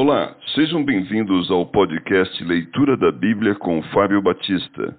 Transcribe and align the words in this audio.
Olá, 0.00 0.36
sejam 0.54 0.84
bem-vindos 0.84 1.50
ao 1.50 1.66
podcast 1.66 2.44
Leitura 2.44 2.96
da 2.96 3.10
Bíblia 3.10 3.56
com 3.56 3.82
Fábio 3.92 4.22
Batista. 4.22 4.96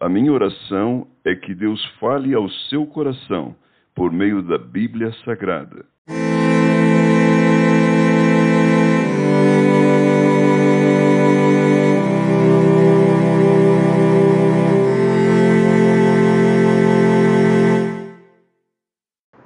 A 0.00 0.08
minha 0.08 0.32
oração 0.32 1.06
é 1.22 1.34
que 1.34 1.54
Deus 1.54 1.84
fale 2.00 2.32
ao 2.32 2.48
seu 2.70 2.86
coração 2.86 3.54
por 3.94 4.10
meio 4.10 4.40
da 4.42 4.56
Bíblia 4.56 5.12
Sagrada. 5.22 5.84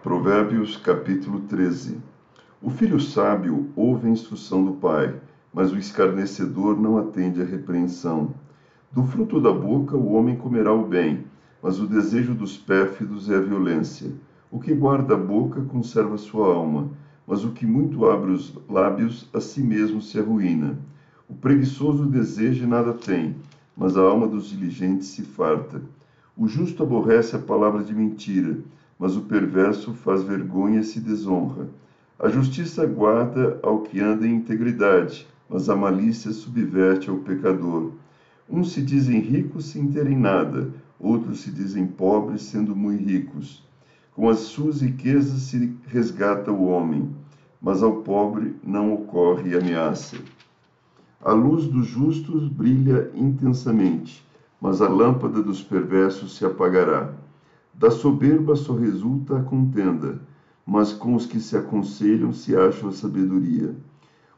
Provérbios 0.04 0.76
capítulo 0.76 1.40
13 1.48 2.21
O 2.64 2.70
filho 2.70 3.00
sábio 3.00 3.70
ouve 3.74 4.06
a 4.06 4.10
instrução 4.10 4.64
do 4.64 4.74
pai, 4.74 5.16
mas 5.52 5.72
o 5.72 5.76
escarnecedor 5.76 6.80
não 6.80 6.96
atende 6.96 7.43
à 7.43 7.44
repreensão. 7.44 8.35
Do 8.93 9.02
fruto 9.02 9.40
da 9.40 9.50
boca 9.52 9.96
o 9.96 10.12
homem 10.12 10.36
comerá 10.36 10.72
o 10.72 10.86
bem, 10.86 11.25
mas 11.61 11.80
o 11.80 11.88
desejo 11.88 12.35
dos 12.35 12.57
pérfidos 12.57 13.29
é 13.29 13.35
a 13.35 13.40
violência. 13.40 14.12
O 14.48 14.61
que 14.61 14.72
guarda 14.72 15.14
a 15.14 15.18
boca 15.18 15.61
conserva 15.62 16.16
sua 16.16 16.54
alma, 16.54 16.88
mas 17.26 17.44
o 17.44 17.50
que 17.50 17.66
muito 17.66 18.08
abre 18.08 18.30
os 18.30 18.57
lábios 18.68 19.29
a 19.35 19.40
si 19.40 19.60
mesmo 19.60 20.00
se 20.00 20.21
arruína. 20.21 20.79
O 21.29 21.35
preguiçoso 21.35 22.07
deseja 22.07 22.63
e 22.63 22.68
nada 22.68 22.93
tem, 22.93 23.35
mas 23.76 23.96
a 23.96 24.02
alma 24.02 24.29
dos 24.29 24.49
diligentes 24.50 25.08
se 25.08 25.22
farta. 25.22 25.82
O 26.36 26.46
justo 26.46 26.85
aborrece 26.85 27.35
a 27.35 27.40
palavra 27.40 27.82
de 27.82 27.93
mentira, 27.93 28.57
mas 28.96 29.16
o 29.16 29.22
perverso 29.22 29.94
faz 29.94 30.22
vergonha 30.22 30.79
e 30.79 30.85
se 30.85 31.00
desonra. 31.00 31.66
A 32.22 32.28
justiça 32.28 32.86
guarda 32.86 33.58
ao 33.64 33.81
que 33.81 33.98
anda 33.98 34.25
em 34.25 34.36
integridade, 34.36 35.27
mas 35.50 35.69
a 35.69 35.75
malícia 35.75 36.30
subverte 36.30 37.11
ao 37.11 37.17
pecador. 37.17 37.91
Uns 38.48 38.70
se 38.70 38.80
dizem 38.80 39.19
ricos 39.19 39.64
sem 39.64 39.88
terem 39.88 40.16
nada, 40.16 40.70
outros 41.00 41.41
se 41.41 41.50
dizem 41.50 41.84
pobres 41.84 42.42
sendo 42.42 42.77
muito 42.77 43.05
ricos. 43.05 43.64
Com 44.14 44.28
as 44.28 44.38
suas 44.38 44.83
riquezas 44.83 45.41
se 45.41 45.77
resgata 45.88 46.52
o 46.52 46.62
homem, 46.66 47.11
mas 47.61 47.83
ao 47.83 47.96
pobre 48.02 48.55
não 48.62 48.94
ocorre 48.94 49.58
ameaça. 49.58 50.16
A 51.24 51.33
luz 51.33 51.66
dos 51.66 51.89
justos 51.89 52.46
brilha 52.46 53.11
intensamente, 53.16 54.24
mas 54.61 54.80
a 54.80 54.89
lâmpada 54.89 55.42
dos 55.42 55.61
perversos 55.61 56.36
se 56.36 56.44
apagará. 56.44 57.14
Da 57.74 57.91
soberba 57.91 58.55
só 58.55 58.77
resulta 58.77 59.39
a 59.39 59.42
contenda, 59.42 60.20
mas 60.66 60.92
com 60.92 61.14
os 61.14 61.27
que 61.27 61.41
se 61.41 61.56
aconselham 61.56 62.32
se 62.32 62.56
acha 62.56 62.88
a 62.88 62.92
sabedoria. 62.92 63.74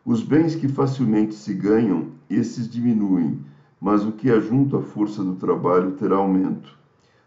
Os 0.04 0.22
bens 0.22 0.54
que 0.54 0.68
facilmente 0.68 1.34
se 1.34 1.54
ganham, 1.54 2.08
esses 2.28 2.68
diminuem, 2.68 3.38
mas 3.80 4.04
o 4.04 4.12
que 4.12 4.30
ajunta 4.30 4.78
a 4.78 4.82
força 4.82 5.22
do 5.22 5.34
trabalho 5.34 5.92
terá 5.92 6.16
aumento. 6.16 6.76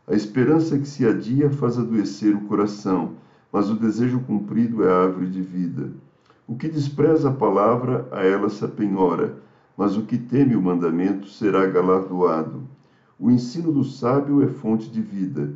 A 0.07 0.13
esperança 0.13 0.77
que 0.77 0.87
se 0.87 1.05
adia 1.05 1.49
faz 1.49 1.77
adoecer 1.77 2.35
o 2.35 2.41
coração, 2.41 3.13
mas 3.51 3.69
o 3.69 3.75
desejo 3.75 4.19
cumprido 4.21 4.83
é 4.83 4.91
a 4.91 5.03
árvore 5.03 5.27
de 5.27 5.41
vida. 5.41 5.91
O 6.47 6.55
que 6.55 6.67
despreza 6.67 7.29
a 7.29 7.33
palavra, 7.33 8.07
a 8.11 8.23
ela 8.23 8.49
se 8.49 8.63
apenhora, 8.63 9.37
mas 9.77 9.97
o 9.97 10.03
que 10.03 10.17
teme 10.17 10.55
o 10.55 10.61
mandamento 10.61 11.27
será 11.27 11.65
galardoado. 11.65 12.61
O 13.19 13.29
ensino 13.29 13.71
do 13.71 13.83
sábio 13.83 14.41
é 14.41 14.47
fonte 14.47 14.89
de 14.89 15.01
vida, 15.01 15.53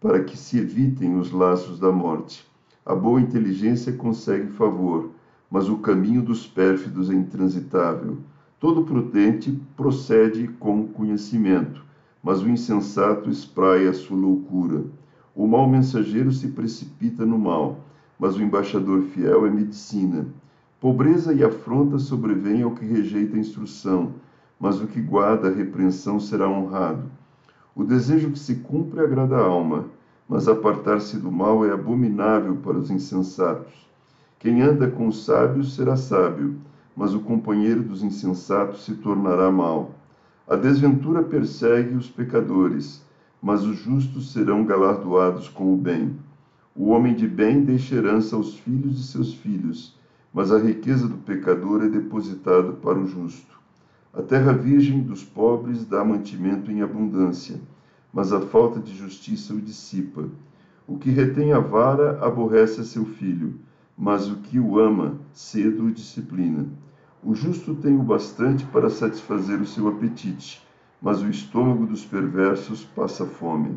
para 0.00 0.24
que 0.24 0.36
se 0.36 0.58
evitem 0.58 1.16
os 1.16 1.30
laços 1.30 1.78
da 1.78 1.92
morte. 1.92 2.44
A 2.86 2.94
boa 2.94 3.18
inteligência 3.18 3.94
consegue 3.94 4.48
favor, 4.48 5.08
mas 5.50 5.70
o 5.70 5.78
caminho 5.78 6.20
dos 6.20 6.46
pérfidos 6.46 7.08
é 7.08 7.14
intransitável. 7.14 8.18
Todo 8.60 8.84
prudente 8.84 9.58
procede 9.74 10.48
com 10.58 10.88
conhecimento, 10.88 11.82
mas 12.22 12.42
o 12.42 12.48
insensato 12.48 13.30
espraia 13.30 13.88
a 13.88 13.94
sua 13.94 14.18
loucura. 14.18 14.84
O 15.34 15.46
mau 15.46 15.66
mensageiro 15.66 16.30
se 16.30 16.48
precipita 16.48 17.24
no 17.24 17.38
mal, 17.38 17.80
mas 18.18 18.36
o 18.36 18.42
embaixador 18.42 19.00
fiel 19.04 19.46
é 19.46 19.50
medicina. 19.50 20.26
Pobreza 20.78 21.32
e 21.32 21.42
afronta 21.42 21.98
sobrevêm 21.98 22.62
ao 22.64 22.72
que 22.72 22.84
rejeita 22.84 23.34
a 23.36 23.40
instrução, 23.40 24.12
mas 24.60 24.78
o 24.82 24.86
que 24.86 25.00
guarda 25.00 25.48
a 25.48 25.54
repreensão 25.54 26.20
será 26.20 26.46
honrado. 26.50 27.10
O 27.74 27.82
desejo 27.82 28.30
que 28.30 28.38
se 28.38 28.56
cumpre 28.56 29.00
agrada 29.00 29.36
a 29.36 29.42
alma, 29.42 29.86
mas 30.28 30.48
apartar-se 30.48 31.18
do 31.18 31.30
mal 31.30 31.64
é 31.64 31.72
abominável 31.72 32.56
para 32.56 32.78
os 32.78 32.90
insensatos. 32.90 33.72
Quem 34.38 34.62
anda 34.62 34.90
com 34.90 35.06
os 35.06 35.24
sábios 35.24 35.74
será 35.74 35.96
sábio, 35.96 36.56
mas 36.96 37.14
o 37.14 37.20
companheiro 37.20 37.82
dos 37.82 38.02
insensatos 38.02 38.84
se 38.84 38.94
tornará 38.96 39.50
mau. 39.50 39.92
A 40.46 40.56
desventura 40.56 41.22
persegue 41.22 41.94
os 41.94 42.10
pecadores, 42.10 43.02
mas 43.42 43.64
os 43.64 43.76
justos 43.76 44.32
serão 44.32 44.64
galardoados 44.64 45.48
com 45.48 45.72
o 45.72 45.76
bem. 45.76 46.16
O 46.74 46.88
homem 46.88 47.14
de 47.14 47.28
bem 47.28 47.62
deixa 47.62 47.94
herança 47.94 48.36
aos 48.36 48.58
filhos 48.58 48.96
de 48.96 49.04
seus 49.04 49.34
filhos, 49.34 49.96
mas 50.32 50.50
a 50.50 50.58
riqueza 50.58 51.06
do 51.06 51.16
pecador 51.18 51.82
é 51.82 51.88
depositada 51.88 52.72
para 52.72 52.98
o 52.98 53.06
justo. 53.06 53.60
A 54.12 54.22
terra 54.22 54.52
virgem 54.52 55.02
dos 55.02 55.24
pobres 55.24 55.84
dá 55.84 56.04
mantimento 56.04 56.70
em 56.70 56.82
abundância, 56.82 57.60
mas 58.14 58.32
a 58.32 58.40
falta 58.40 58.78
de 58.78 58.96
justiça 58.96 59.52
o 59.52 59.60
dissipa. 59.60 60.28
O 60.86 60.96
que 60.96 61.10
retém 61.10 61.52
a 61.52 61.58
vara 61.58 62.24
aborrece 62.24 62.80
a 62.80 62.84
seu 62.84 63.04
filho, 63.04 63.58
mas 63.98 64.30
o 64.30 64.36
que 64.36 64.60
o 64.60 64.78
ama 64.78 65.18
cedo 65.32 65.86
o 65.86 65.90
disciplina. 65.90 66.66
O 67.24 67.34
justo 67.34 67.74
tem 67.74 67.96
o 67.96 68.02
bastante 68.02 68.64
para 68.66 68.88
satisfazer 68.88 69.60
o 69.60 69.66
seu 69.66 69.88
apetite, 69.88 70.64
mas 71.02 71.22
o 71.22 71.28
estômago 71.28 71.86
dos 71.86 72.04
perversos 72.04 72.84
passa 72.84 73.26
fome. 73.26 73.76